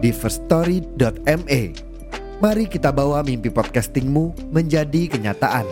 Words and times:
di 0.00 0.10
firststory.me. 0.10 1.62
Mari 2.40 2.64
kita 2.72 2.88
bawa 2.88 3.20
mimpi 3.20 3.52
podcastingmu 3.52 4.48
menjadi 4.48 5.12
kenyataan. 5.12 5.68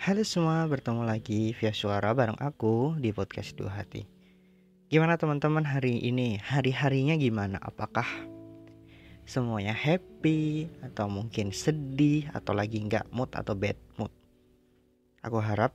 Halo 0.00 0.26
semua, 0.26 0.66
bertemu 0.68 1.06
lagi 1.08 1.56
via 1.56 1.72
suara 1.72 2.12
bareng 2.12 2.36
aku 2.36 2.98
di 3.00 3.14
podcast 3.16 3.56
Dua 3.56 3.72
Hati. 3.72 4.04
Gimana 4.90 5.14
teman-teman 5.14 5.62
hari 5.62 6.02
ini? 6.02 6.34
Hari-harinya 6.36 7.14
gimana? 7.14 7.62
Apakah 7.62 8.29
semuanya 9.30 9.70
happy 9.70 10.66
atau 10.82 11.06
mungkin 11.06 11.54
sedih 11.54 12.26
atau 12.34 12.50
lagi 12.50 12.82
nggak 12.82 13.14
mood 13.14 13.30
atau 13.30 13.54
bad 13.54 13.78
mood? 13.94 14.10
Aku 15.22 15.38
harap 15.38 15.70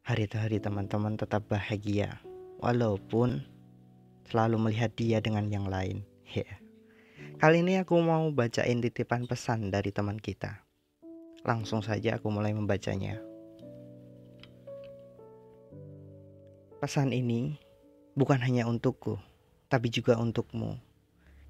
hari 0.00 0.24
itu 0.24 0.40
hari 0.40 0.56
teman-teman 0.56 1.20
tetap 1.20 1.44
bahagia 1.52 2.16
walaupun 2.64 3.44
selalu 4.24 4.56
melihat 4.56 4.88
dia 4.96 5.20
dengan 5.20 5.52
yang 5.52 5.68
lain. 5.68 6.00
Ya. 6.32 6.48
Yeah. 6.48 6.56
Kali 7.36 7.60
ini 7.60 7.76
aku 7.76 8.00
mau 8.00 8.24
bacain 8.32 8.80
titipan 8.80 9.28
pesan 9.28 9.68
dari 9.68 9.92
teman 9.92 10.16
kita. 10.16 10.64
Langsung 11.44 11.84
saja 11.84 12.16
aku 12.16 12.32
mulai 12.32 12.56
membacanya. 12.56 13.20
Pesan 16.80 17.12
ini 17.12 17.60
bukan 18.16 18.40
hanya 18.40 18.64
untukku, 18.64 19.20
tapi 19.68 19.92
juga 19.92 20.16
untukmu. 20.16 20.91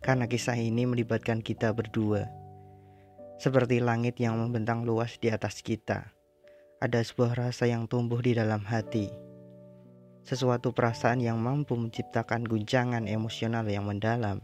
Karena 0.03 0.27
kisah 0.27 0.59
ini 0.59 0.83
melibatkan 0.83 1.39
kita 1.39 1.71
berdua. 1.71 2.27
Seperti 3.39 3.79
langit 3.79 4.19
yang 4.19 4.35
membentang 4.35 4.83
luas 4.83 5.19
di 5.23 5.31
atas 5.31 5.63
kita. 5.63 6.11
Ada 6.83 7.07
sebuah 7.07 7.39
rasa 7.39 7.71
yang 7.71 7.87
tumbuh 7.87 8.19
di 8.19 8.35
dalam 8.35 8.67
hati. 8.67 9.07
Sesuatu 10.27 10.75
perasaan 10.75 11.23
yang 11.23 11.39
mampu 11.39 11.79
menciptakan 11.79 12.43
guncangan 12.43 13.07
emosional 13.07 13.67
yang 13.71 13.87
mendalam. 13.87 14.43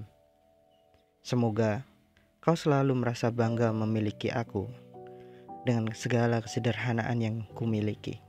Semoga 1.26 1.82
kau 2.38 2.54
selalu 2.54 2.94
merasa 2.94 3.34
bangga 3.34 3.74
memiliki 3.74 4.30
aku 4.30 4.70
dengan 5.66 5.90
segala 5.94 6.38
kesederhanaan 6.38 7.18
yang 7.18 7.36
kumiliki. 7.58 8.22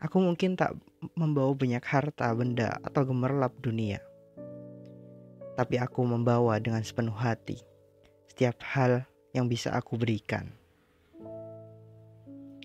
Aku 0.00 0.24
mungkin 0.24 0.56
tak 0.56 0.72
membawa 1.18 1.52
banyak 1.52 1.84
harta, 1.84 2.30
benda, 2.32 2.78
atau 2.82 3.04
gemerlap 3.04 3.52
dunia. 3.60 4.02
Tapi 5.58 5.74
aku 5.82 6.06
membawa 6.06 6.62
dengan 6.62 6.86
sepenuh 6.86 7.18
hati 7.18 7.58
setiap 8.30 8.62
hal 8.62 9.02
yang 9.34 9.50
bisa 9.50 9.74
aku 9.74 9.98
berikan. 9.98 10.54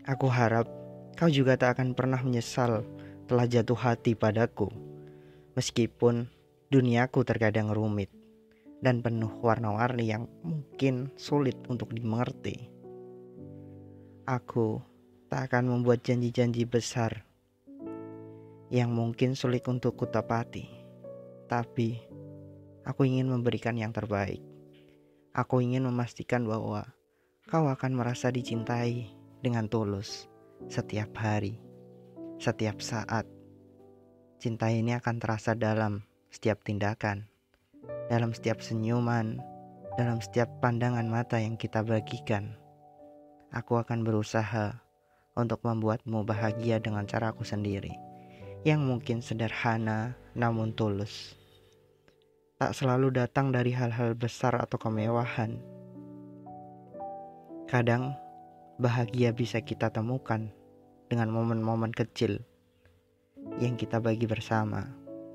Aku 0.06 0.30
harap 0.30 0.70
kau 1.18 1.26
juga 1.26 1.58
tak 1.58 1.82
akan 1.82 1.98
pernah 1.98 2.22
menyesal 2.22 2.86
telah 3.26 3.50
jatuh 3.50 3.74
hati 3.74 4.14
padaku. 4.14 4.70
Meskipun 5.58 6.30
duniaku 6.70 7.26
terkadang 7.26 7.74
rumit 7.74 8.14
dan 8.86 9.02
penuh 9.02 9.34
warna-warni 9.42 10.14
yang 10.14 10.30
mungkin 10.46 11.10
sulit 11.18 11.58
untuk 11.66 11.90
dimengerti. 11.90 12.70
Aku 14.30 14.86
tak 15.34 15.50
akan 15.50 15.74
membuat 15.74 16.06
janji-janji 16.06 16.70
besar 16.70 17.26
yang 18.70 18.94
mungkin 18.94 19.34
sulit 19.34 19.66
untuk 19.66 19.98
kutepati. 19.98 20.70
Tapi 21.50 22.13
aku 22.84 23.08
ingin 23.08 23.32
memberikan 23.32 23.76
yang 23.80 23.96
terbaik. 23.96 24.44
Aku 25.34 25.64
ingin 25.64 25.88
memastikan 25.88 26.46
bahwa 26.46 26.86
kau 27.50 27.66
akan 27.68 27.92
merasa 27.98 28.30
dicintai 28.30 29.10
dengan 29.42 29.68
tulus 29.68 30.30
setiap 30.72 31.12
hari, 31.20 31.60
setiap 32.40 32.80
saat. 32.80 33.28
Cinta 34.40 34.70
ini 34.72 34.96
akan 34.96 35.20
terasa 35.20 35.56
dalam 35.56 36.04
setiap 36.30 36.62
tindakan, 36.64 37.28
dalam 38.12 38.36
setiap 38.36 38.60
senyuman, 38.60 39.40
dalam 39.96 40.20
setiap 40.20 40.50
pandangan 40.60 41.08
mata 41.08 41.40
yang 41.40 41.56
kita 41.56 41.82
bagikan. 41.84 42.56
Aku 43.54 43.78
akan 43.78 44.02
berusaha 44.02 44.82
untuk 45.38 45.62
membuatmu 45.62 46.26
bahagia 46.26 46.82
dengan 46.82 47.06
caraku 47.06 47.46
sendiri, 47.46 47.94
yang 48.66 48.82
mungkin 48.82 49.22
sederhana 49.22 50.18
namun 50.34 50.74
tulus. 50.74 51.43
Tak 52.62 52.78
selalu 52.78 53.18
datang 53.18 53.50
dari 53.50 53.74
hal-hal 53.74 54.14
besar 54.14 54.54
atau 54.62 54.78
kemewahan. 54.78 55.58
Kadang 57.66 58.14
bahagia 58.78 59.34
bisa 59.34 59.58
kita 59.58 59.90
temukan 59.90 60.54
dengan 61.10 61.34
momen-momen 61.34 61.90
kecil 61.90 62.46
yang 63.58 63.74
kita 63.74 63.98
bagi 63.98 64.30
bersama, 64.30 64.86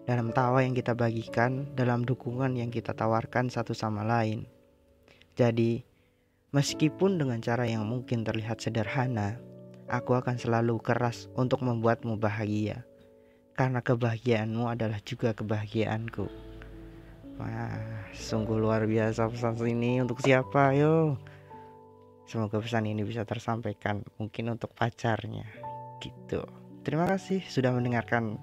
dalam 0.06 0.30
tawa 0.30 0.62
yang 0.62 0.78
kita 0.78 0.94
bagikan, 0.94 1.66
dalam 1.74 2.06
dukungan 2.06 2.54
yang 2.54 2.70
kita 2.70 2.94
tawarkan 2.94 3.50
satu 3.50 3.74
sama 3.74 4.06
lain. 4.06 4.46
Jadi, 5.34 5.82
meskipun 6.54 7.18
dengan 7.18 7.42
cara 7.42 7.66
yang 7.66 7.82
mungkin 7.82 8.22
terlihat 8.22 8.62
sederhana, 8.62 9.42
aku 9.90 10.14
akan 10.14 10.38
selalu 10.38 10.78
keras 10.78 11.26
untuk 11.34 11.66
membuatmu 11.66 12.14
bahagia. 12.14 12.86
Karena 13.58 13.82
kebahagiaanmu 13.82 14.70
adalah 14.70 15.02
juga 15.02 15.34
kebahagiaanku. 15.34 16.47
Wah, 17.38 17.78
sungguh 18.10 18.58
luar 18.58 18.84
biasa 18.84 19.30
pesan 19.30 19.54
ini 19.62 20.02
untuk 20.02 20.18
siapa, 20.18 20.74
yo? 20.74 21.14
Semoga 22.28 22.60
pesan 22.60 22.90
ini 22.90 23.06
bisa 23.06 23.24
tersampaikan 23.24 24.04
mungkin 24.20 24.52
untuk 24.52 24.74
pacarnya. 24.74 25.46
Gitu. 26.02 26.44
Terima 26.84 27.08
kasih 27.08 27.40
sudah 27.46 27.72
mendengarkan 27.72 28.36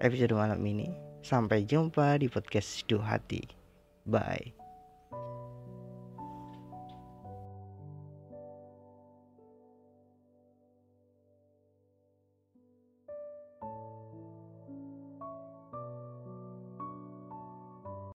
episode 0.00 0.34
malam 0.34 0.58
ini. 0.64 0.90
Sampai 1.22 1.62
jumpa 1.62 2.18
di 2.18 2.26
podcast 2.26 2.82
Duh 2.90 2.98
Hati. 2.98 3.46
Bye. 4.02 4.61